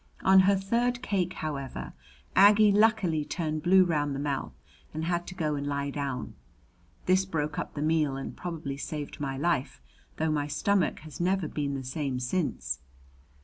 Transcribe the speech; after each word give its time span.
On 0.23 0.39
her 0.49 0.55
third 0.55 1.03
cake, 1.03 1.33
however, 1.45 1.93
Aggie 2.35 2.71
luckily 2.71 3.23
turned 3.23 3.61
blue 3.61 3.83
round 3.83 4.15
the 4.15 4.19
mouth 4.19 4.55
and 4.95 5.05
had 5.05 5.27
to 5.27 5.35
go 5.35 5.53
and 5.53 5.67
lie 5.67 5.91
down. 5.91 6.33
This 7.05 7.23
broke 7.23 7.59
up 7.59 7.75
the 7.75 7.83
meal 7.83 8.15
and 8.17 8.35
probably 8.35 8.77
saved 8.77 9.19
my 9.19 9.37
life, 9.37 9.79
though 10.17 10.31
my 10.31 10.47
stomach 10.47 11.01
has 11.01 11.19
never 11.19 11.47
been 11.47 11.75
the 11.75 11.83
same 11.83 12.19
since. 12.19 12.79